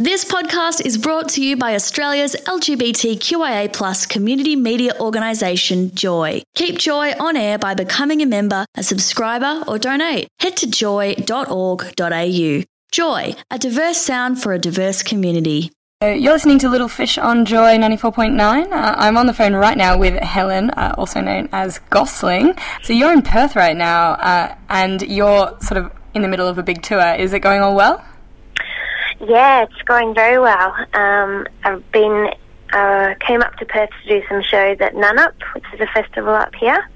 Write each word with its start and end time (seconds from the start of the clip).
This 0.00 0.24
podcast 0.24 0.86
is 0.86 0.96
brought 0.96 1.28
to 1.30 1.44
you 1.44 1.56
by 1.56 1.74
Australia's 1.74 2.36
LGBTQIA 2.46 3.72
plus 3.72 4.06
community 4.06 4.54
media 4.54 4.92
organisation, 5.00 5.92
Joy. 5.92 6.42
Keep 6.54 6.78
Joy 6.78 7.14
on 7.18 7.36
air 7.36 7.58
by 7.58 7.74
becoming 7.74 8.22
a 8.22 8.26
member, 8.26 8.64
a 8.76 8.84
subscriber, 8.84 9.64
or 9.66 9.76
donate. 9.76 10.28
Head 10.38 10.56
to 10.58 10.70
joy.org.au. 10.70 12.62
Joy, 12.92 13.34
a 13.50 13.58
diverse 13.58 13.98
sound 13.98 14.40
for 14.40 14.52
a 14.52 14.58
diverse 14.60 15.02
community. 15.02 15.72
You're 16.00 16.34
listening 16.34 16.60
to 16.60 16.68
Little 16.68 16.86
Fish 16.86 17.18
on 17.18 17.44
Joy 17.44 17.76
94.9. 17.76 18.70
Uh, 18.70 18.94
I'm 18.96 19.16
on 19.16 19.26
the 19.26 19.34
phone 19.34 19.54
right 19.54 19.76
now 19.76 19.98
with 19.98 20.14
Helen, 20.22 20.70
uh, 20.70 20.94
also 20.96 21.20
known 21.20 21.48
as 21.50 21.80
Gossling. 21.90 22.56
So 22.84 22.92
you're 22.92 23.12
in 23.12 23.22
Perth 23.22 23.56
right 23.56 23.76
now, 23.76 24.12
uh, 24.12 24.54
and 24.68 25.02
you're 25.02 25.58
sort 25.60 25.78
of 25.78 25.90
in 26.14 26.22
the 26.22 26.28
middle 26.28 26.46
of 26.46 26.56
a 26.56 26.62
big 26.62 26.82
tour. 26.82 27.14
Is 27.14 27.32
it 27.32 27.40
going 27.40 27.62
all 27.62 27.74
well? 27.74 28.04
Yeah, 29.20 29.64
it's 29.64 29.82
going 29.82 30.14
very 30.14 30.38
well. 30.38 30.74
Um, 30.94 31.46
I've 31.64 31.90
been 31.92 32.32
uh, 32.72 33.14
came 33.20 33.42
up 33.42 33.56
to 33.56 33.66
Perth 33.66 33.90
to 34.04 34.20
do 34.20 34.26
some 34.28 34.42
shows 34.42 34.78
at 34.80 34.94
Nannup, 34.94 35.34
which 35.54 35.64
is 35.74 35.80
a 35.80 35.86
festival 35.86 36.34
up 36.34 36.54
here, 36.54 36.88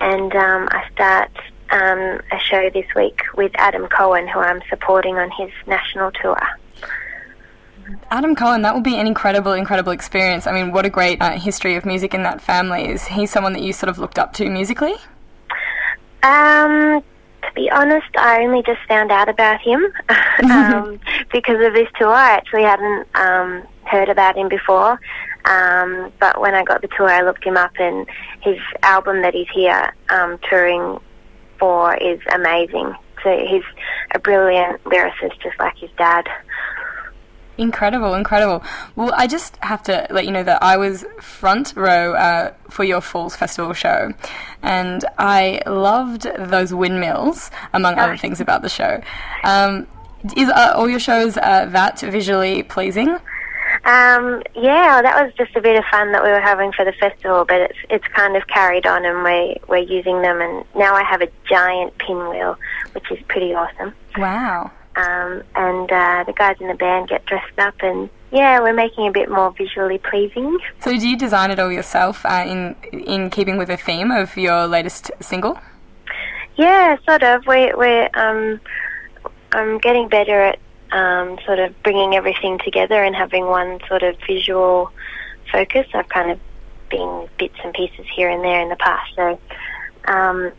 and 0.00 0.34
um, 0.34 0.68
I 0.70 0.88
start 0.92 1.30
um, 1.70 2.20
a 2.30 2.38
show 2.38 2.70
this 2.70 2.86
week 2.94 3.22
with 3.36 3.52
Adam 3.56 3.88
Cohen, 3.88 4.28
who 4.28 4.38
I'm 4.38 4.60
supporting 4.70 5.16
on 5.16 5.30
his 5.30 5.50
national 5.66 6.10
tour. 6.12 6.40
Adam 8.10 8.34
Cohen, 8.34 8.62
that 8.62 8.74
will 8.74 8.82
be 8.82 8.96
an 8.96 9.06
incredible, 9.06 9.52
incredible 9.52 9.92
experience. 9.92 10.46
I 10.46 10.52
mean, 10.52 10.72
what 10.72 10.86
a 10.86 10.90
great 10.90 11.20
uh, 11.20 11.32
history 11.32 11.74
of 11.76 11.84
music 11.84 12.14
in 12.14 12.22
that 12.22 12.40
family. 12.40 12.88
Is 12.88 13.06
he 13.06 13.26
someone 13.26 13.52
that 13.54 13.62
you 13.62 13.72
sort 13.72 13.90
of 13.90 13.98
looked 13.98 14.18
up 14.18 14.32
to 14.34 14.48
musically? 14.48 14.94
Um, 16.22 17.02
to 17.42 17.52
be 17.54 17.70
honest, 17.70 18.08
I 18.16 18.42
only 18.44 18.62
just 18.62 18.80
found 18.88 19.10
out 19.10 19.28
about 19.28 19.60
him 19.60 19.86
um, 20.50 21.00
because 21.32 21.64
of 21.64 21.74
this 21.74 21.88
tour. 21.98 22.08
I 22.08 22.32
actually 22.32 22.62
hadn't 22.62 23.06
um, 23.14 23.66
heard 23.84 24.08
about 24.08 24.36
him 24.36 24.48
before. 24.48 25.00
Um, 25.44 26.12
but 26.20 26.40
when 26.40 26.54
I 26.54 26.62
got 26.62 26.82
the 26.82 26.88
tour, 26.88 27.08
I 27.08 27.22
looked 27.22 27.44
him 27.44 27.56
up, 27.56 27.72
and 27.78 28.06
his 28.40 28.58
album 28.82 29.22
that 29.22 29.34
he's 29.34 29.48
here 29.52 29.92
um, 30.08 30.38
touring 30.48 31.00
for 31.58 31.96
is 31.96 32.20
amazing. 32.32 32.94
So 33.22 33.36
he's 33.38 33.64
a 34.14 34.18
brilliant 34.18 34.82
lyricist, 34.84 35.40
just 35.42 35.58
like 35.58 35.76
his 35.76 35.90
dad. 35.96 36.26
Incredible, 37.58 38.14
incredible. 38.14 38.62
Well, 38.96 39.12
I 39.14 39.26
just 39.26 39.56
have 39.56 39.82
to 39.84 40.06
let 40.10 40.24
you 40.24 40.30
know 40.30 40.42
that 40.42 40.62
I 40.62 40.76
was 40.78 41.04
front 41.20 41.74
row 41.76 42.14
uh, 42.14 42.54
for 42.70 42.84
your 42.84 43.00
Falls 43.02 43.36
Festival 43.36 43.74
show, 43.74 44.12
and 44.62 45.04
I 45.18 45.60
loved 45.66 46.22
those 46.38 46.72
windmills, 46.72 47.50
among 47.74 47.98
other 47.98 48.16
things 48.16 48.40
about 48.40 48.62
the 48.62 48.70
show. 48.70 49.02
Um, 49.44 49.86
is 50.36 50.48
uh, 50.48 50.72
all 50.74 50.88
your 50.88 51.00
shows 51.00 51.36
uh, 51.36 51.66
that 51.66 52.00
visually 52.00 52.62
pleasing? 52.62 53.18
Um, 53.84 54.42
yeah, 54.54 55.02
that 55.02 55.22
was 55.22 55.32
just 55.34 55.56
a 55.56 55.60
bit 55.60 55.76
of 55.76 55.84
fun 55.90 56.12
that 56.12 56.22
we 56.22 56.30
were 56.30 56.40
having 56.40 56.72
for 56.72 56.84
the 56.84 56.92
festival, 56.92 57.44
but 57.44 57.60
it's 57.60 57.78
it's 57.90 58.06
kind 58.08 58.36
of 58.36 58.46
carried 58.46 58.86
on, 58.86 59.04
and 59.04 59.24
we 59.24 59.56
we're 59.68 59.78
using 59.78 60.22
them, 60.22 60.40
and 60.40 60.64
now 60.74 60.94
I 60.94 61.02
have 61.02 61.20
a 61.20 61.28
giant 61.48 61.98
pinwheel, 61.98 62.56
which 62.92 63.10
is 63.10 63.18
pretty 63.28 63.52
awesome. 63.54 63.92
Wow. 64.16 64.70
Um, 64.94 65.42
and 65.54 65.90
uh, 65.90 66.24
the 66.26 66.34
guys 66.34 66.56
in 66.60 66.68
the 66.68 66.74
band 66.74 67.08
get 67.08 67.24
dressed 67.24 67.58
up, 67.58 67.74
and 67.80 68.10
yeah, 68.30 68.60
we're 68.60 68.74
making 68.74 69.06
a 69.06 69.10
bit 69.10 69.30
more 69.30 69.50
visually 69.52 69.98
pleasing. 69.98 70.58
So, 70.80 70.90
do 70.90 71.08
you 71.08 71.16
design 71.16 71.50
it 71.50 71.58
all 71.58 71.72
yourself 71.72 72.26
uh, 72.26 72.44
in 72.46 72.76
in 72.92 73.30
keeping 73.30 73.56
with 73.56 73.68
the 73.68 73.78
theme 73.78 74.10
of 74.10 74.36
your 74.36 74.66
latest 74.66 75.10
single? 75.20 75.58
Yeah, 76.56 76.96
sort 77.06 77.22
of. 77.22 77.46
We 77.46 77.72
we're 77.74 78.10
um, 78.12 78.60
I'm 79.52 79.78
getting 79.78 80.08
better 80.08 80.42
at 80.42 80.58
um, 80.92 81.38
sort 81.46 81.58
of 81.58 81.82
bringing 81.82 82.14
everything 82.14 82.58
together 82.58 83.02
and 83.02 83.16
having 83.16 83.46
one 83.46 83.80
sort 83.88 84.02
of 84.02 84.16
visual 84.26 84.92
focus. 85.50 85.86
I've 85.94 86.08
kind 86.10 86.30
of 86.30 86.38
been 86.90 87.28
bits 87.38 87.56
and 87.64 87.72
pieces 87.72 88.04
here 88.14 88.28
and 88.28 88.44
there 88.44 88.60
in 88.60 88.68
the 88.68 88.76
past, 88.76 89.14
so. 89.16 89.40
Um, 90.04 90.52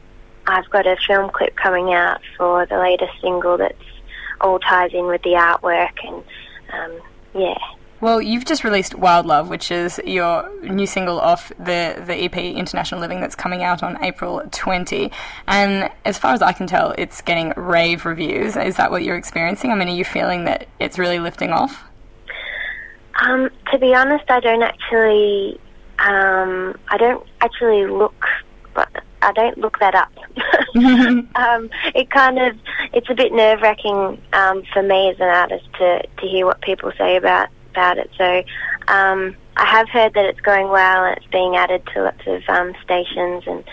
I've 0.45 0.69
got 0.69 0.85
a 0.85 0.97
film 1.07 1.29
clip 1.29 1.55
coming 1.55 1.93
out 1.93 2.21
for 2.37 2.65
the 2.65 2.77
latest 2.77 3.13
single 3.21 3.57
that's 3.57 3.75
all 4.43 4.59
ties 4.59 4.91
in 4.93 5.07
with 5.07 5.23
the 5.23 5.31
artwork 5.31 5.93
and 6.03 6.23
um, 6.73 7.01
yeah. 7.33 7.57
Well, 8.03 8.21
you've 8.21 8.43
just 8.43 8.65
released 8.65 8.95
Wild 8.95 9.25
Love, 9.25 9.49
which 9.49 9.71
is 9.71 9.97
your 10.03 10.51
new 10.61 10.85
single 10.85 11.21
off 11.21 11.53
the, 11.57 12.03
the 12.05 12.13
EP 12.25 12.35
International 12.35 12.99
Living 12.99 13.21
that's 13.21 13.33
coming 13.33 13.63
out 13.63 13.81
on 13.81 14.03
April 14.03 14.43
20. 14.51 15.09
And 15.47 15.89
as 16.03 16.17
far 16.17 16.33
as 16.33 16.41
I 16.41 16.51
can 16.51 16.67
tell, 16.67 16.93
it's 16.97 17.21
getting 17.21 17.53
rave 17.55 18.05
reviews. 18.05 18.57
Is 18.57 18.75
that 18.75 18.91
what 18.91 19.03
you're 19.03 19.15
experiencing? 19.15 19.71
I 19.71 19.75
mean, 19.75 19.87
are 19.87 19.95
you 19.95 20.03
feeling 20.03 20.43
that 20.43 20.67
it's 20.81 20.99
really 20.99 21.19
lifting 21.19 21.51
off? 21.51 21.81
Um, 23.21 23.49
to 23.71 23.79
be 23.79 23.95
honest, 23.95 24.29
I 24.29 24.41
don't 24.41 24.63
actually. 24.63 25.61
Um, 25.99 26.77
I 26.89 26.97
don't 26.97 27.25
actually 27.39 27.85
look. 27.87 28.25
I 28.75 29.31
don't 29.31 29.57
look 29.59 29.79
that 29.79 29.95
up. 29.95 30.11
um, 30.75 31.69
it 31.95 32.09
kind 32.09 32.37
of 32.37 32.57
it's 32.93 33.09
a 33.09 33.15
bit 33.15 33.31
nerve 33.31 33.61
wracking 33.61 34.21
um, 34.33 34.63
for 34.71 34.83
me 34.83 35.09
as 35.09 35.17
an 35.19 35.27
artist 35.27 35.65
to 35.79 36.03
to 36.19 36.27
hear 36.27 36.45
what 36.45 36.61
people 36.61 36.91
say 36.97 37.15
about 37.15 37.49
about 37.71 37.97
it. 37.97 38.09
So 38.17 38.43
um, 38.87 39.35
I 39.57 39.65
have 39.65 39.89
heard 39.89 40.13
that 40.13 40.25
it's 40.25 40.41
going 40.41 40.69
well 40.69 41.05
and 41.05 41.17
it's 41.17 41.25
being 41.27 41.55
added 41.55 41.83
to 41.93 42.03
lots 42.03 42.21
of 42.27 42.43
um, 42.47 42.73
stations, 42.83 43.43
and 43.47 43.63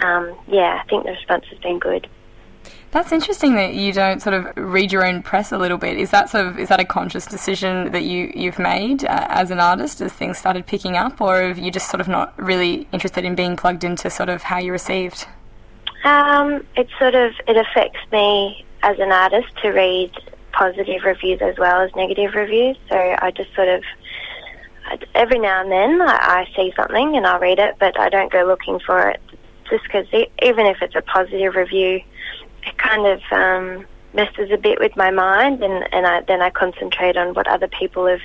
um, 0.00 0.36
yeah, 0.48 0.80
I 0.82 0.88
think 0.88 1.04
the 1.04 1.12
response 1.12 1.44
has 1.50 1.58
been 1.58 1.78
good. 1.78 2.08
That's 2.90 3.12
interesting 3.12 3.54
that 3.54 3.74
you 3.74 3.92
don't 3.92 4.20
sort 4.20 4.34
of 4.34 4.48
read 4.56 4.90
your 4.90 5.06
own 5.06 5.22
press 5.22 5.52
a 5.52 5.58
little 5.58 5.78
bit. 5.78 5.96
Is 5.96 6.10
that 6.10 6.28
sort 6.28 6.46
of 6.46 6.58
is 6.58 6.68
that 6.70 6.80
a 6.80 6.84
conscious 6.84 7.24
decision 7.24 7.92
that 7.92 8.02
you 8.02 8.32
you've 8.34 8.58
made 8.58 9.04
uh, 9.04 9.26
as 9.28 9.50
an 9.50 9.60
artist 9.60 10.00
as 10.00 10.12
things 10.12 10.38
started 10.38 10.66
picking 10.66 10.96
up, 10.96 11.20
or 11.20 11.42
have 11.42 11.58
you 11.58 11.70
just 11.70 11.88
sort 11.88 12.00
of 12.00 12.08
not 12.08 12.36
really 12.38 12.88
interested 12.92 13.24
in 13.24 13.34
being 13.34 13.56
plugged 13.56 13.84
into 13.84 14.10
sort 14.10 14.28
of 14.28 14.42
how 14.42 14.58
you're 14.58 14.72
received? 14.72 15.26
Um, 16.02 16.66
it 16.76 16.88
sort 16.98 17.14
of 17.14 17.32
it 17.46 17.56
affects 17.56 18.00
me 18.10 18.64
as 18.82 18.98
an 18.98 19.12
artist 19.12 19.48
to 19.62 19.70
read 19.70 20.12
positive 20.52 21.04
reviews 21.04 21.40
as 21.42 21.56
well 21.58 21.80
as 21.80 21.94
negative 21.94 22.34
reviews. 22.34 22.76
So 22.88 22.96
I 22.96 23.30
just 23.30 23.54
sort 23.54 23.68
of 23.68 23.82
every 25.14 25.38
now 25.38 25.62
and 25.62 25.70
then 25.70 26.02
I, 26.02 26.46
I 26.46 26.48
see 26.56 26.72
something 26.76 27.16
and 27.16 27.26
I'll 27.26 27.40
read 27.40 27.58
it, 27.58 27.76
but 27.78 27.98
I 27.98 28.08
don't 28.08 28.32
go 28.32 28.44
looking 28.44 28.80
for 28.80 29.10
it. 29.10 29.20
Just 29.68 29.84
because 29.84 30.06
even 30.42 30.66
if 30.66 30.82
it's 30.82 30.96
a 30.96 31.02
positive 31.02 31.54
review, 31.54 32.00
it 32.66 32.78
kind 32.78 33.06
of 33.06 33.20
um, 33.30 33.86
messes 34.14 34.50
a 34.50 34.56
bit 34.56 34.80
with 34.80 34.96
my 34.96 35.10
mind, 35.10 35.62
and 35.62 35.86
and 35.92 36.06
I, 36.06 36.22
then 36.22 36.42
I 36.42 36.50
concentrate 36.50 37.16
on 37.16 37.34
what 37.34 37.46
other 37.46 37.68
people 37.68 38.06
have 38.06 38.20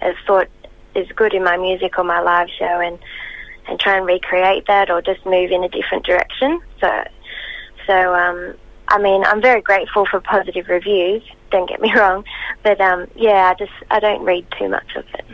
have 0.00 0.16
thought 0.26 0.48
is 0.94 1.08
good 1.12 1.32
in 1.32 1.42
my 1.42 1.56
music 1.56 1.98
or 1.98 2.04
my 2.04 2.20
live 2.20 2.48
show, 2.58 2.80
and 2.80 2.98
and 3.66 3.80
try 3.80 3.96
and 3.96 4.04
recreate 4.04 4.66
that, 4.66 4.90
or 4.90 5.00
just 5.00 5.24
move 5.24 5.50
in 5.50 5.64
a 5.64 5.68
different 5.70 6.04
direction. 6.04 6.60
So, 6.80 7.04
so 7.86 8.14
um, 8.14 8.54
I 8.94 8.98
mean, 8.98 9.24
I'm 9.24 9.42
very 9.42 9.60
grateful 9.60 10.06
for 10.06 10.20
positive 10.20 10.68
reviews. 10.68 11.20
Don't 11.50 11.68
get 11.68 11.80
me 11.80 11.92
wrong, 11.98 12.24
but 12.62 12.80
um, 12.80 13.08
yeah, 13.16 13.50
I 13.50 13.54
just 13.54 13.72
I 13.90 13.98
don't 13.98 14.22
read 14.22 14.46
too 14.56 14.68
much 14.68 14.94
of 14.94 15.04
it. 15.14 15.24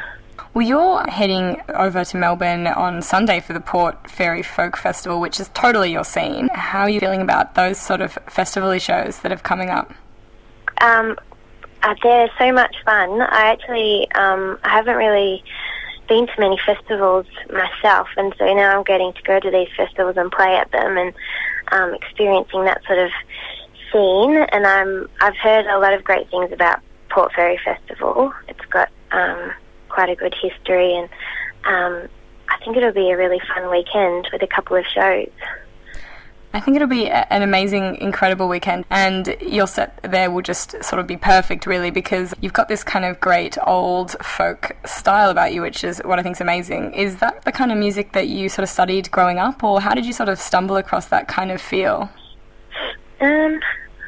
Well, 0.54 0.66
you're 0.66 1.04
heading 1.10 1.60
over 1.68 2.02
to 2.02 2.16
Melbourne 2.16 2.66
on 2.66 3.02
Sunday 3.02 3.38
for 3.40 3.52
the 3.52 3.60
Port 3.60 4.10
Fairy 4.10 4.42
Folk 4.42 4.78
Festival, 4.78 5.20
which 5.20 5.38
is 5.38 5.50
totally 5.52 5.92
your 5.92 6.04
scene. 6.04 6.48
How 6.54 6.80
are 6.80 6.90
you 6.90 7.00
feeling 7.00 7.20
about 7.20 7.54
those 7.54 7.78
sort 7.78 8.00
of 8.00 8.12
festival 8.28 8.76
shows 8.78 9.18
that 9.20 9.30
are 9.30 9.36
coming 9.36 9.68
up? 9.68 9.92
Um, 10.80 11.18
uh, 11.82 11.94
they're 12.02 12.30
so 12.38 12.52
much 12.52 12.74
fun. 12.86 13.20
I 13.20 13.52
actually 13.52 14.10
um, 14.12 14.58
I 14.64 14.70
haven't 14.70 14.96
really 14.96 15.44
been 16.08 16.26
to 16.26 16.32
many 16.38 16.58
festivals 16.64 17.26
myself, 17.52 18.08
and 18.16 18.34
so 18.38 18.46
now 18.54 18.78
I'm 18.78 18.84
getting 18.84 19.12
to 19.12 19.22
go 19.22 19.38
to 19.38 19.50
these 19.50 19.68
festivals 19.76 20.16
and 20.16 20.32
play 20.32 20.56
at 20.56 20.72
them 20.72 20.96
and 20.96 21.12
um, 21.72 21.94
experiencing 21.94 22.64
that 22.64 22.82
sort 22.86 22.98
of 22.98 23.10
scene. 23.92 24.36
And 24.52 24.66
I'm 24.66 25.08
I've 25.20 25.36
heard 25.36 25.66
a 25.66 25.78
lot 25.78 25.92
of 25.92 26.04
great 26.04 26.30
things 26.30 26.52
about 26.52 26.80
Port 27.10 27.32
Fairy 27.34 27.58
Festival. 27.64 28.32
It's 28.48 28.64
got 28.70 28.88
um, 29.12 29.52
quite 29.88 30.08
a 30.08 30.16
good 30.16 30.34
history, 30.40 30.94
and 30.94 31.08
um, 31.64 32.08
I 32.48 32.64
think 32.64 32.76
it'll 32.76 32.92
be 32.92 33.10
a 33.10 33.16
really 33.16 33.40
fun 33.54 33.70
weekend 33.70 34.28
with 34.32 34.42
a 34.42 34.46
couple 34.46 34.76
of 34.76 34.84
shows. 34.86 35.30
I 36.52 36.58
think 36.58 36.74
it'll 36.74 36.88
be 36.88 37.08
an 37.08 37.42
amazing, 37.42 37.96
incredible 37.96 38.48
weekend, 38.48 38.84
and 38.90 39.36
your 39.40 39.68
set 39.68 40.00
there 40.02 40.32
will 40.32 40.42
just 40.42 40.82
sort 40.82 40.98
of 40.98 41.06
be 41.06 41.16
perfect, 41.16 41.64
really, 41.64 41.90
because 41.90 42.34
you've 42.40 42.52
got 42.52 42.66
this 42.66 42.82
kind 42.82 43.04
of 43.04 43.20
great 43.20 43.56
old 43.66 44.12
folk 44.24 44.76
style 44.84 45.30
about 45.30 45.54
you, 45.54 45.62
which 45.62 45.84
is 45.84 46.00
what 46.04 46.18
I 46.18 46.22
think 46.24 46.36
is 46.36 46.40
amazing. 46.40 46.92
Is 46.94 47.18
that 47.18 47.44
the 47.44 47.52
kind 47.52 47.70
of 47.70 47.78
music 47.78 48.12
that 48.12 48.26
you 48.26 48.48
sort 48.48 48.64
of 48.64 48.68
studied 48.68 49.10
growing 49.12 49.38
up, 49.38 49.62
or 49.62 49.80
how 49.80 49.94
did 49.94 50.04
you 50.04 50.12
sort 50.12 50.28
of 50.28 50.40
stumble 50.40 50.76
across 50.76 51.06
that 51.06 51.28
kind 51.28 51.52
of 51.52 51.60
feel? 51.60 52.10
Um, 53.20 53.60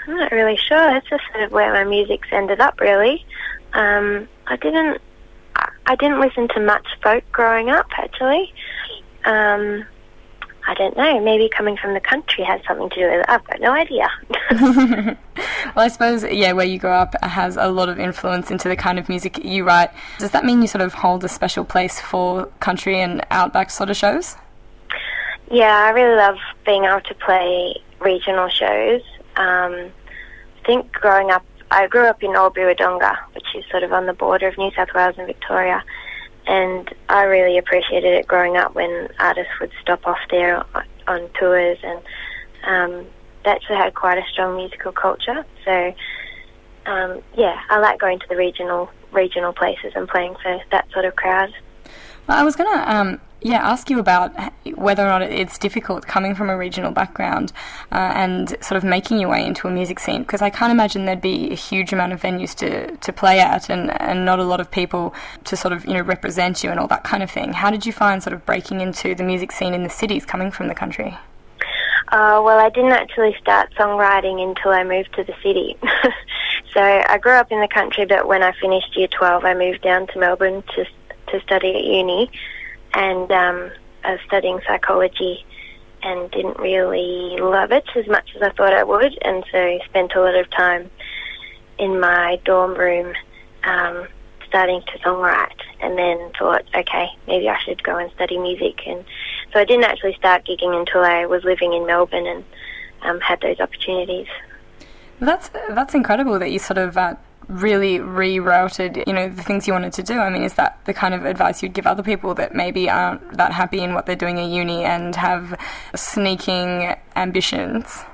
I'm 0.09 0.17
not 0.17 0.33
really 0.33 0.57
sure. 0.57 0.97
It's 0.97 1.09
just 1.09 1.23
sort 1.33 1.45
of 1.45 1.53
where 1.53 1.73
my 1.73 1.85
music's 1.85 2.29
ended 2.33 2.61
up, 2.61 2.81
really. 2.81 3.25
Um, 3.73 4.29
I 4.49 4.57
didn't 4.57 5.01
I 5.87 5.97
didn't 5.97 6.21
listen 6.21 6.49
to 6.49 6.61
much 6.61 6.87
folk 7.03 7.25
growing 7.33 7.71
up, 7.71 7.87
actually. 7.99 8.53
Um, 9.25 9.85
I 10.67 10.75
don't 10.75 10.97
know, 10.97 11.21
maybe 11.21 11.49
coming 11.49 11.77
from 11.77 11.95
the 11.95 12.01
country 12.01 12.45
has 12.45 12.61
something 12.67 12.89
to 12.91 12.95
do 12.95 13.03
with 13.03 13.21
it. 13.21 13.27
I've 13.29 13.45
got 13.45 13.61
no 13.61 13.73
idea. 13.73 14.09
well, 15.75 15.85
I 15.85 15.89
suppose, 15.89 16.25
yeah, 16.25 16.53
where 16.53 16.67
you 16.67 16.79
grew 16.79 16.91
up 16.91 17.15
has 17.23 17.57
a 17.57 17.69
lot 17.69 17.89
of 17.89 17.99
influence 17.99 18.51
into 18.51 18.69
the 18.69 18.77
kind 18.77 18.99
of 18.99 19.09
music 19.09 19.45
you 19.45 19.65
write. 19.65 19.91
Does 20.19 20.31
that 20.31 20.45
mean 20.45 20.63
you 20.63 20.69
sort 20.69 20.83
of 20.83 20.95
hold 20.95 21.25
a 21.25 21.29
special 21.29 21.65
place 21.65 22.01
for 22.01 22.47
country 22.61 23.01
and 23.01 23.27
outback 23.31 23.71
sort 23.71 23.91
of 23.91 23.97
shows? 23.97 24.37
Yeah, 25.51 25.85
I 25.87 25.91
really 25.91 26.17
love 26.17 26.37
being 26.65 26.85
able 26.85 27.01
to 27.01 27.15
play 27.15 27.75
regional 28.01 28.49
shows. 28.49 29.03
Um, 29.37 29.91
I 30.63 30.67
think 30.67 30.93
growing 30.93 31.31
up, 31.31 31.45
I 31.71 31.89
grew 31.89 32.07
up 32.07 32.23
in 32.23 32.37
Albury 32.37 32.75
Wodonga, 32.75 33.17
which 33.35 33.47
is 33.57 33.65
sort 33.71 33.83
of 33.83 33.93
on 33.93 34.07
the 34.07 34.13
border 34.13 34.47
of 34.49 34.57
New 34.59 34.71
South 34.77 34.89
Wales 34.95 35.17
and 35.19 35.27
Victoria 35.27 35.83
and 36.47 36.93
I 37.09 37.25
really 37.25 37.59
appreciated 37.59 38.15
it 38.15 38.27
growing 38.27 38.57
up 38.57 38.75
when 38.75 39.09
artists 39.19 39.53
would 39.61 39.71
stop 39.81 40.07
off 40.07 40.19
there 40.31 40.65
on 41.07 41.29
tours, 41.39 41.79
and 41.83 42.01
um, 42.65 43.07
they 43.45 43.51
actually 43.51 43.77
had 43.77 43.95
quite 43.95 44.19
a 44.19 44.25
strong 44.33 44.57
musical 44.57 44.93
culture. 44.93 45.45
So, 45.65 45.95
um, 46.87 47.23
yeah, 47.37 47.61
I 47.71 47.79
like 47.79 48.01
going 48.01 48.19
to 48.21 48.27
the 48.29 48.37
regional 48.37 48.91
regional 49.13 49.53
places 49.53 49.93
and 49.95 50.09
playing 50.09 50.35
for 50.43 50.61
that 50.71 50.91
sort 50.93 51.05
of 51.05 51.15
crowd. 51.17 51.53
Well, 52.27 52.39
I 52.39 52.45
was 52.45 52.57
going 52.57 52.73
to 52.73 52.97
um, 52.97 53.21
yeah, 53.45 53.59
ask 53.59 53.91
you 53.91 53.99
about 53.99 54.33
whether 54.75 55.03
or 55.03 55.09
not 55.09 55.23
it's 55.23 55.59
difficult 55.59 56.07
coming 56.07 56.35
from 56.35 56.49
a 56.49 56.57
regional 56.57 56.93
background 56.93 57.53
uh, 57.91 58.13
and 58.15 58.51
sort 58.61 58.77
of 58.77 58.85
making 58.85 59.19
your 59.19 59.31
way 59.31 59.45
into 59.45 59.67
a 59.67 59.71
music 59.71 59.99
scene 59.99 60.23
because 60.23 60.43
I 60.43 60.51
can't 60.51 60.71
imagine 60.71 61.05
there'd 61.05 61.21
be 61.21 61.51
a 61.51 61.57
huge 61.57 61.93
amount 61.93 62.13
of 62.13 62.21
venues 62.21 62.55
to, 62.57 62.97
to 62.97 63.13
play 63.13 63.41
at 63.41 63.69
and, 63.69 63.91
and 64.01 64.25
not 64.25 64.39
a 64.39 64.45
lot 64.45 64.61
of 64.61 64.71
people 64.71 65.15
to 65.45 65.57
sort 65.57 65.73
of 65.73 65.85
you 65.87 65.95
know 65.95 66.03
represent 66.03 66.63
you 66.63 66.71
and 66.71 66.79
all 66.79 66.87
that 66.89 67.05
kind 67.05 67.23
of 67.23 67.31
thing. 67.31 67.53
How 67.53 67.71
did 67.71 67.85
you 67.85 67.93
find 67.93 68.23
sort 68.23 68.35
of 68.35 68.47
breaking 68.47 68.81
into 68.81 69.15
the 69.15 69.25
music 69.25 69.51
scene 69.51 69.75
in 69.75 69.83
the 69.83 69.91
cities 69.91 70.25
coming 70.25 70.51
from 70.51 70.69
the 70.69 70.75
country? 70.75 71.17
Uh, 72.09 72.43
well, 72.45 72.59
I 72.59 72.69
didn't 72.69 72.93
actually 72.93 73.35
start 73.41 73.73
songwriting 73.75 74.47
until 74.47 74.71
I 74.71 74.85
moved 74.85 75.15
to 75.15 75.25
the 75.25 75.35
city. 75.43 75.77
so 76.75 76.81
I 76.81 77.17
grew 77.19 77.33
up 77.33 77.51
in 77.51 77.61
the 77.61 77.69
country, 77.69 78.05
but 78.05 78.29
when 78.29 78.43
I 78.43 78.53
finished 78.61 78.97
year 78.97 79.09
12, 79.09 79.45
I 79.45 79.55
moved 79.55 79.83
down 79.83 80.07
to 80.09 80.19
Melbourne 80.19 80.63
to 80.75 80.87
to 81.29 81.41
study 81.41 81.75
at 81.75 81.85
uni 81.85 82.31
and 82.95 83.31
um, 83.31 83.71
I 84.05 84.13
was 84.13 84.21
studying 84.27 84.61
psychology 84.67 85.45
and 86.03 86.31
didn't 86.31 86.59
really 86.59 87.37
love 87.41 87.71
it 87.73 87.85
as 87.95 88.07
much 88.09 88.31
as 88.35 88.43
I 88.43 88.51
thought 88.51 88.75
I 88.75 88.83
would, 88.83 89.17
and 89.23 89.45
so 89.53 89.79
spent 89.85 90.15
a 90.15 90.21
lot 90.21 90.35
of 90.35 90.51
time 90.51 90.91
in 91.79 92.01
my 92.01 92.41
dorm 92.45 92.75
room 92.75 93.15
um, 93.65 94.07
starting 94.49 94.83
to 94.83 94.99
songwrite, 94.99 95.61
and 95.81 95.97
then 95.97 96.31
thought, 96.39 96.65
okay, 96.75 97.09
maybe 97.27 97.49
I 97.49 97.59
should 97.61 97.83
go 97.83 97.97
and 97.97 98.11
study 98.13 98.39
music, 98.39 98.87
and 98.87 99.05
so 99.53 99.61
I 99.61 99.65
didn't 99.65 99.85
actually 99.85 100.15
start 100.15 100.45
gigging 100.45 100.79
until 100.79 101.03
I 101.03 101.27
was 101.27 101.45
living 101.45 101.73
in 101.73 101.87
Melbourne 101.87 102.27
and 102.27 102.45
um, 103.03 103.21
had 103.21 103.41
those 103.41 103.61
opportunities. 103.61 104.29
That's 105.21 105.51
that's 105.71 105.95
incredible 105.95 106.39
that 106.41 106.51
you 106.51 106.59
sort 106.59 106.79
of 106.79 106.97
uh, 106.97 107.15
really 107.53 107.99
rerouted, 107.99 109.07
you 109.07 109.13
know, 109.13 109.29
the 109.29 109.43
things 109.43 109.67
you 109.67 109.73
wanted 109.73 109.93
to 109.95 110.03
do? 110.03 110.19
I 110.19 110.31
mean, 110.31 110.43
is 110.43 110.55
that 110.55 110.79
the 110.85 110.95
kind 110.95 111.15
of 111.15 111.25
advice 111.25 111.63
you'd 111.63 111.75
give 111.75 111.87
other 111.87 112.03
people 112.03 112.35
that 112.35 112.55
maybe 112.55 112.89
aren't 112.89 113.37
that 113.37 113.53
happy 113.53 113.81
in 113.81 113.95
what 113.95 114.07
they're 114.07 114.17
doing 114.17 114.39
at 114.39 114.49
uni 114.49 114.85
and 114.85 115.15
have 115.17 115.59
sneaking 115.95 116.95
ambitions? 117.17 118.05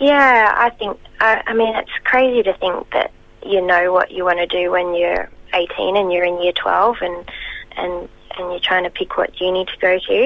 Yeah, 0.00 0.54
I 0.56 0.70
think, 0.70 0.98
I, 1.20 1.42
I 1.46 1.54
mean, 1.54 1.74
it's 1.74 1.90
crazy 2.04 2.42
to 2.44 2.56
think 2.58 2.90
that 2.92 3.10
you 3.44 3.64
know 3.64 3.92
what 3.92 4.10
you 4.10 4.24
want 4.24 4.38
to 4.38 4.46
do 4.46 4.70
when 4.70 4.94
you're 4.94 5.28
18 5.54 5.96
and 5.96 6.12
you're 6.12 6.24
in 6.24 6.40
year 6.42 6.52
12 6.52 6.96
and, 7.00 7.30
and, 7.76 8.08
and 8.36 8.50
you're 8.50 8.60
trying 8.60 8.84
to 8.84 8.90
pick 8.90 9.16
what 9.16 9.40
uni 9.40 9.64
to 9.64 9.76
go 9.80 9.98
to. 9.98 10.24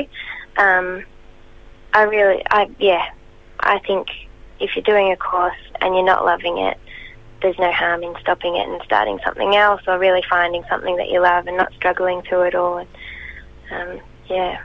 Um, 0.56 1.04
I 1.94 2.02
really, 2.02 2.42
I, 2.50 2.70
yeah, 2.78 3.10
I 3.60 3.78
think 3.80 4.08
if 4.60 4.76
you're 4.76 4.82
doing 4.82 5.12
a 5.12 5.16
course 5.16 5.56
and 5.80 5.94
you're 5.94 6.04
not 6.04 6.24
loving 6.24 6.58
it, 6.58 6.78
there's 7.42 7.58
no 7.58 7.72
harm 7.72 8.02
in 8.02 8.14
stopping 8.20 8.56
it 8.56 8.68
and 8.68 8.80
starting 8.84 9.18
something 9.24 9.54
else 9.54 9.82
or 9.86 9.98
really 9.98 10.22
finding 10.28 10.64
something 10.68 10.96
that 10.96 11.08
you 11.08 11.20
love 11.20 11.46
and 11.46 11.56
not 11.56 11.72
struggling 11.74 12.22
through 12.22 12.42
it 12.42 12.54
all. 12.54 12.78
And, 12.78 12.88
um, 13.70 14.00
yeah. 14.28 14.62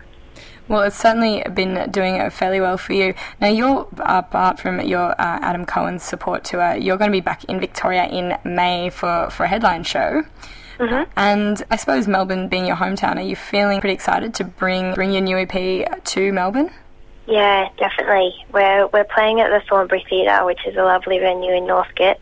Well, 0.67 0.81
it's 0.81 0.97
certainly 0.97 1.43
been 1.53 1.89
doing 1.91 2.29
fairly 2.29 2.59
well 2.59 2.77
for 2.77 2.93
you. 2.93 3.13
Now, 3.39 3.47
you're, 3.47 3.87
apart 3.99 4.59
from 4.59 4.81
your 4.81 5.11
uh, 5.11 5.39
Adam 5.41 5.65
Cohen's 5.65 6.03
support 6.03 6.43
tour, 6.43 6.75
you're 6.75 6.97
going 6.97 7.09
to 7.09 7.15
be 7.15 7.21
back 7.21 7.45
in 7.45 7.59
Victoria 7.59 8.05
in 8.05 8.37
May 8.43 8.89
for, 8.89 9.29
for 9.29 9.45
a 9.45 9.47
headline 9.47 9.83
show. 9.83 10.23
Mm-hmm. 10.77 11.09
And 11.15 11.63
I 11.71 11.75
suppose 11.75 12.07
Melbourne 12.07 12.49
being 12.49 12.65
your 12.65 12.75
hometown, 12.75 13.15
are 13.15 13.21
you 13.21 13.35
feeling 13.35 13.79
pretty 13.79 13.95
excited 13.95 14.33
to 14.35 14.43
bring 14.43 14.93
bring 14.93 15.11
your 15.11 15.21
new 15.21 15.37
EP 15.37 16.03
to 16.03 16.31
Melbourne? 16.33 16.71
Yeah, 17.25 17.69
definitely. 17.77 18.33
We're 18.53 18.87
we're 18.87 19.03
playing 19.03 19.41
at 19.41 19.49
the 19.49 19.61
Thornbury 19.67 20.05
Theatre, 20.09 20.45
which 20.45 20.59
is 20.67 20.75
a 20.75 20.83
lovely 20.83 21.19
venue 21.19 21.53
in 21.53 21.65
Northcote, 21.65 22.17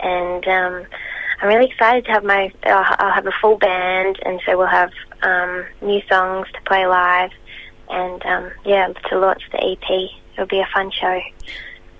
and 0.00 0.46
um, 0.46 0.86
I'm 1.40 1.48
really 1.48 1.66
excited 1.70 2.04
to 2.06 2.12
have 2.12 2.24
my. 2.24 2.52
I'll, 2.64 2.96
I'll 2.98 3.12
have 3.12 3.26
a 3.26 3.32
full 3.40 3.56
band, 3.58 4.18
and 4.24 4.40
so 4.44 4.58
we'll 4.58 4.66
have 4.66 4.90
um, 5.22 5.64
new 5.82 6.00
songs 6.08 6.46
to 6.52 6.60
play 6.66 6.86
live, 6.86 7.30
and 7.88 8.24
um, 8.26 8.50
yeah, 8.64 8.88
to 8.88 9.18
launch 9.18 9.42
the 9.52 9.58
EP. 9.58 10.10
It'll 10.34 10.46
be 10.46 10.60
a 10.60 10.68
fun 10.72 10.90
show. 10.90 11.20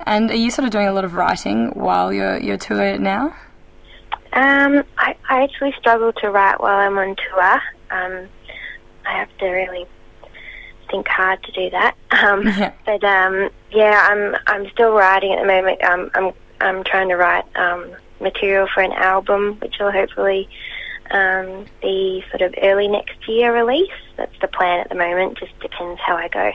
And 0.07 0.31
are 0.31 0.37
you 0.37 0.51
sort 0.51 0.67
of 0.67 0.71
doing 0.71 0.87
a 0.87 0.93
lot 0.93 1.05
of 1.05 1.15
writing 1.15 1.71
while 1.71 2.13
you're 2.13 2.39
you're 2.41 2.57
tour 2.59 2.99
now? 2.99 3.35
Um, 4.33 4.85
I, 4.99 5.17
I 5.29 5.43
actually 5.43 5.75
struggle 5.79 6.13
to 6.15 6.31
write 6.31 6.61
while 6.61 6.79
I'm 6.79 6.99
on 6.99 7.17
tour. 7.17 7.63
Um, 7.91 8.29
I 9.07 9.19
have 9.19 9.37
to 9.39 9.47
really 9.47 9.87
think 10.91 11.09
hard 11.09 11.43
to 11.45 11.53
do 11.53 11.71
that. 11.71 11.95
Um, 12.11 12.49
yeah. 12.49 12.73
But 12.85 13.05
um, 13.05 13.49
yeah, 13.71 14.09
I'm 14.11 14.35
I'm 14.49 14.69
still 14.71 14.93
writing 14.93 15.33
at 15.35 15.41
the 15.41 15.47
moment. 15.47 15.85
Um, 15.85 16.11
I'm 16.15 16.33
I'm 16.61 16.85
trying 16.85 17.09
to 17.09 17.17
write 17.17 17.45
um, 17.57 17.95
material 18.21 18.69
for 18.73 18.83
an 18.83 18.93
album, 18.93 19.59
which 19.61 19.77
will 19.79 19.93
hopefully 19.93 20.49
um, 21.11 21.67
be 21.81 22.25
sort 22.31 22.43
of 22.43 22.55
early 22.63 22.89
next 22.89 23.29
year 23.29 23.55
release. 23.55 23.91
That's 24.17 24.39
the 24.41 24.49
plan 24.49 24.81
at 24.81 24.89
the 24.89 24.95
moment. 24.95 25.39
Just 25.39 25.59
depends 25.61 26.01
how 26.01 26.17
I 26.17 26.29
go. 26.29 26.51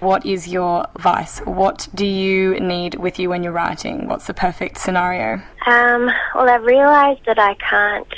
what 0.00 0.24
is 0.24 0.48
your 0.48 0.86
vice? 0.98 1.38
What 1.40 1.88
do 1.94 2.06
you 2.06 2.58
need 2.60 2.96
with 2.96 3.18
you 3.18 3.28
when 3.28 3.42
you're 3.42 3.52
writing? 3.52 4.08
What's 4.08 4.26
the 4.26 4.34
perfect 4.34 4.78
scenario? 4.78 5.42
Um, 5.66 6.10
well, 6.34 6.48
I've 6.48 6.64
realised 6.64 7.24
that 7.26 7.38
I 7.38 7.54
can't 7.54 8.14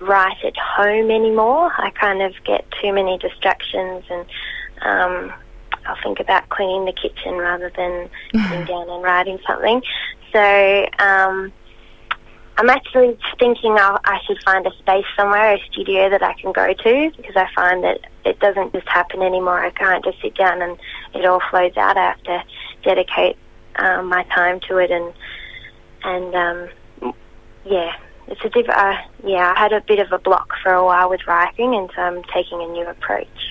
write 0.00 0.42
at 0.44 0.56
home 0.56 1.10
anymore. 1.10 1.70
I 1.76 1.90
kind 1.90 2.22
of 2.22 2.32
get 2.44 2.64
too 2.80 2.92
many 2.92 3.18
distractions 3.18 4.04
and 4.08 4.26
um, 4.82 5.32
I'll 5.90 6.02
think 6.02 6.20
about 6.20 6.48
cleaning 6.48 6.84
the 6.84 6.92
kitchen 6.92 7.34
rather 7.34 7.70
than 7.76 8.08
sitting 8.32 8.64
down 8.64 8.88
and 8.88 9.02
writing 9.02 9.38
something. 9.46 9.82
So 10.32 10.86
um, 10.98 11.52
I'm 12.56 12.70
actually 12.70 13.18
thinking 13.38 13.76
I'll, 13.78 13.98
I 14.04 14.20
should 14.26 14.38
find 14.44 14.66
a 14.66 14.70
space 14.78 15.06
somewhere, 15.16 15.54
a 15.54 15.58
studio 15.72 16.10
that 16.10 16.22
I 16.22 16.34
can 16.34 16.52
go 16.52 16.72
to, 16.72 17.10
because 17.16 17.36
I 17.36 17.48
find 17.54 17.82
that 17.84 18.00
it 18.24 18.38
doesn't 18.38 18.72
just 18.72 18.88
happen 18.88 19.22
anymore. 19.22 19.64
I 19.64 19.70
can't 19.70 20.04
just 20.04 20.20
sit 20.22 20.36
down 20.36 20.62
and 20.62 20.78
it 21.14 21.24
all 21.24 21.40
flows 21.50 21.76
out. 21.76 21.96
I 21.96 22.10
have 22.10 22.22
to 22.24 22.44
dedicate 22.82 23.36
um, 23.76 24.06
my 24.06 24.24
time 24.24 24.60
to 24.68 24.76
it, 24.78 24.90
and 24.90 25.12
and 26.04 26.34
um, 26.34 27.14
yeah, 27.64 27.92
it's 28.28 28.44
a 28.44 28.48
diff- 28.48 28.68
uh, 28.68 28.96
yeah. 29.24 29.54
I 29.56 29.58
had 29.58 29.72
a 29.72 29.80
bit 29.80 29.98
of 29.98 30.12
a 30.12 30.18
block 30.18 30.50
for 30.62 30.72
a 30.72 30.84
while 30.84 31.10
with 31.10 31.26
writing, 31.26 31.74
and 31.74 31.90
so 31.96 32.02
I'm 32.02 32.22
taking 32.24 32.62
a 32.62 32.66
new 32.66 32.86
approach. 32.86 33.49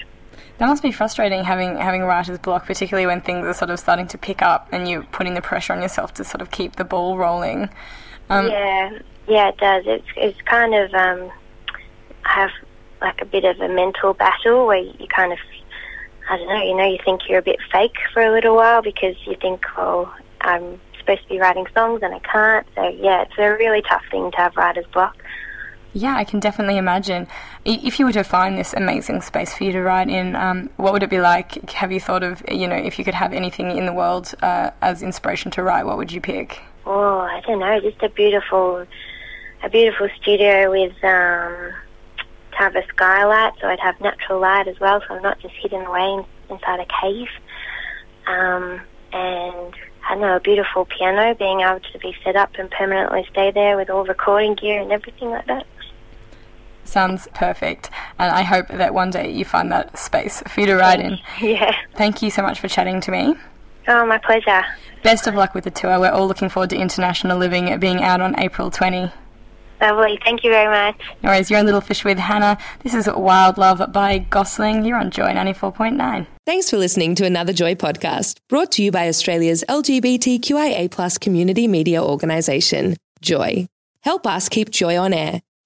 That 0.60 0.68
must 0.68 0.84
be 0.84 0.92
frustrating 0.92 1.44
having 1.44 1.78
having 1.78 2.02
writer's 2.04 2.38
block, 2.38 2.66
particularly 2.66 3.08
when 3.08 3.22
things 3.22 3.46
are 3.46 3.54
sort 3.54 3.72
of 3.72 3.80
starting 3.80 4.08
to 4.08 4.18
pick 4.18 4.42
up 4.42 4.68
and 4.74 4.90
you're 4.90 5.04
putting 5.04 5.34
the 5.34 5.42
pressure 5.42 5.72
on 5.72 5.82
yourself 5.82 6.14
to 6.16 6.26
sort 6.26 6.42
of 6.42 6.52
keep 6.52 6.76
the 6.76 6.84
ball 6.84 7.18
rolling. 7.18 7.70
Um, 8.30 8.48
yeah, 8.48 9.00
yeah, 9.28 9.50
it 9.50 9.58
does. 9.58 9.84
It's 9.88 10.08
it's 10.18 10.42
kind 10.42 10.76
of 10.76 10.94
um, 10.94 11.32
have 12.24 12.50
like 13.02 13.22
a 13.22 13.26
bit 13.26 13.46
of 13.46 13.60
a 13.62 13.70
mental 13.70 14.14
battle 14.14 14.68
where 14.68 14.80
you 14.80 15.08
kind 15.08 15.32
of 15.32 15.40
I 16.30 16.38
don't 16.38 16.48
know, 16.48 16.62
you 16.62 16.76
know, 16.76 16.86
you 16.86 17.00
think 17.04 17.22
you're 17.30 17.40
a 17.40 17.44
bit 17.44 17.60
fake 17.72 17.96
for 18.14 18.22
a 18.22 18.32
little 18.32 18.56
while 18.56 18.82
because 18.82 19.16
you 19.26 19.36
think, 19.42 19.64
oh, 19.78 20.14
I'm 20.42 20.80
supposed 21.00 21.24
to 21.24 21.30
be 21.30 21.40
writing 21.40 21.66
songs 21.74 22.02
and 22.04 22.14
I 22.14 22.20
can't. 22.20 22.68
So 22.76 22.88
yeah, 22.90 23.24
it's 23.24 23.34
a 23.38 23.50
really 23.50 23.82
tough 23.82 24.04
thing 24.12 24.30
to 24.32 24.38
have 24.38 24.58
writer's 24.58 24.86
block. 24.88 25.16
Yeah, 25.94 26.16
I 26.16 26.24
can 26.24 26.40
definitely 26.40 26.78
imagine. 26.78 27.28
If 27.66 28.00
you 28.00 28.06
were 28.06 28.12
to 28.12 28.24
find 28.24 28.58
this 28.58 28.74
amazing 28.74 29.22
space 29.22 29.54
for 29.54 29.64
you 29.64 29.72
to 29.72 29.82
write 29.82 30.08
in, 30.08 30.36
um, 30.36 30.70
what 30.78 30.94
would 30.94 31.02
it 31.02 31.10
be 31.10 31.20
like? 31.20 31.72
Have 31.72 31.92
you 31.92 32.00
thought 32.00 32.22
of, 32.22 32.44
you 32.50 32.68
know, 32.68 32.76
if 32.76 33.00
you 33.00 33.06
could 33.06 33.16
have 33.16 33.34
anything 33.34 33.76
in 33.76 33.88
the 33.88 33.94
world 33.94 34.34
uh, 34.44 34.70
as 34.82 35.02
inspiration 35.02 35.50
to 35.52 35.64
write, 35.64 35.86
what 35.86 35.98
would 35.98 36.12
you 36.12 36.22
pick? 36.22 36.62
Oh, 36.86 37.20
I 37.20 37.42
don't 37.42 37.60
know, 37.60 37.80
just 37.82 38.02
a 38.04 38.10
beautiful, 38.10 38.86
a 39.64 39.70
beautiful 39.70 40.10
studio 40.22 40.70
with 40.70 40.94
um, 41.04 41.74
to 42.52 42.58
have 42.58 42.76
a 42.76 42.86
skylight, 42.90 43.54
so 43.60 43.68
I'd 43.68 43.80
have 43.80 44.00
natural 44.00 44.40
light 44.40 44.68
as 44.68 44.80
well, 44.80 45.02
so 45.08 45.16
I'm 45.16 45.24
not 45.24 45.40
just 45.40 45.56
hidden 45.56 45.86
away 45.86 46.24
inside 46.52 46.80
a 46.80 46.86
cave. 47.02 47.30
Um, 48.28 48.82
and 49.12 49.74
I 50.08 50.16
know 50.16 50.36
a 50.36 50.40
beautiful 50.40 50.86
piano, 50.86 51.34
being 51.34 51.62
able 51.62 51.80
to 51.80 52.00
be 52.00 52.16
set 52.24 52.36
up 52.36 52.52
and 52.60 52.70
permanently 52.70 53.26
stay 53.32 53.50
there 53.50 53.76
with 53.76 53.90
all 53.90 54.06
recording 54.06 54.54
gear 54.54 54.80
and 54.80 54.92
everything 54.92 55.32
like 55.32 55.48
that 55.48 55.66
Sounds 56.90 57.28
perfect. 57.36 57.90
And 58.18 58.32
I 58.32 58.42
hope 58.42 58.68
that 58.70 58.94
one 58.94 59.12
day 59.12 59.32
you 59.32 59.46
find 59.46 59.72
that 59.72 59.98
space 59.98 60.42
for 60.48 60.62
you 60.62 60.66
to 60.68 60.76
ride 60.76 61.00
in. 61.00 61.20
Yeah. 61.42 61.76
Thank 61.96 62.22
you 62.22 62.32
so 62.32 62.42
much 62.42 62.60
for 62.60 62.68
chatting 62.68 63.00
to 63.02 63.12
me. 63.12 63.36
Oh, 63.88 64.06
my 64.06 64.18
pleasure. 64.18 64.64
Best 65.04 65.28
of 65.28 65.36
luck 65.36 65.54
with 65.54 65.64
the 65.64 65.72
tour. 65.72 66.00
We're 66.00 66.12
all 66.12 66.28
looking 66.28 66.50
forward 66.50 66.72
to 66.72 66.78
International 66.78 67.38
Living 67.38 67.80
being 67.80 68.02
out 68.04 68.22
on 68.22 68.38
April 68.40 68.70
20. 68.72 69.12
Lovely. 69.82 70.20
Thank 70.24 70.44
you 70.44 70.50
very 70.52 70.70
much. 70.70 71.00
No 71.24 71.30
worries. 71.30 71.50
You're 71.50 71.60
on 71.60 71.66
Little 71.66 71.80
Fish 71.80 72.04
with 72.04 72.18
Hannah. 72.18 72.58
This 72.84 72.94
is 72.94 73.08
Wild 73.08 73.58
Love 73.58 73.94
by 73.94 74.20
Gossling. 74.20 74.86
You're 74.86 74.98
on 74.98 75.10
Joy 75.12 75.32
94.9. 75.32 76.28
Thanks 76.46 76.70
for 76.70 76.78
listening 76.78 77.16
to 77.16 77.26
another 77.26 77.54
Joy 77.54 77.76
podcast 77.76 78.38
brought 78.50 78.72
to 78.74 78.84
you 78.84 78.92
by 78.92 79.08
Australia's 79.08 79.64
LGBTQIA 79.70 80.92
plus 80.92 81.18
community 81.18 81.68
media 81.68 82.04
organisation, 82.04 82.98
Joy. 83.22 83.68
Help 84.02 84.28
us 84.28 84.50
keep 84.50 84.70
Joy 84.70 84.98
on 84.98 85.14
air. 85.14 85.42